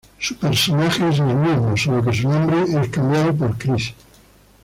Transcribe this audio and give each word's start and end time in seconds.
Su 0.17 0.35
personaje 0.35 1.07
es 1.09 1.19
el 1.19 1.27
mismo 1.35 1.77
solo 1.77 2.01
que 2.03 2.11
su 2.11 2.27
nombre 2.27 2.63
es 2.63 2.89
cambiado 2.89 3.35
por 3.35 3.55
Chris. 3.59 3.93